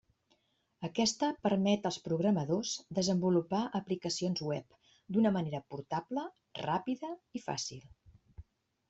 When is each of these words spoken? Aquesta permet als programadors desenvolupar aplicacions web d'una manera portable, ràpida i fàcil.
Aquesta 0.87 1.27
permet 1.47 1.83
als 1.89 1.99
programadors 2.07 2.71
desenvolupar 2.99 3.59
aplicacions 3.81 4.41
web 4.47 4.79
d'una 5.17 5.33
manera 5.37 5.61
portable, 5.75 6.25
ràpida 6.63 7.11
i 7.39 7.43
fàcil. 7.51 7.85